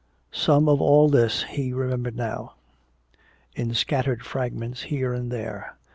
Some 0.33 0.67
of 0.67 0.81
all 0.81 1.09
this 1.09 1.43
he 1.43 1.73
remembered 1.73 2.15
now, 2.15 2.55
in 3.53 3.75
scattered 3.75 4.25
fragments 4.25 4.81
here 4.89 5.13
and 5.13 5.31
there. 5.31 5.75